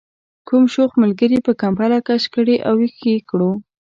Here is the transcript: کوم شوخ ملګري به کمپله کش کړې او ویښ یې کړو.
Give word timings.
کوم 0.47 0.63
شوخ 0.73 0.91
ملګري 1.03 1.37
به 1.45 1.51
کمپله 1.61 1.97
کش 2.07 2.23
کړې 2.35 2.55
او 2.67 2.73
ویښ 2.79 2.95
یې 3.09 3.17
کړو. 3.29 3.51